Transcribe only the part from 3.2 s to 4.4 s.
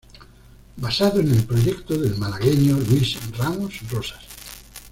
Ramos Rosas.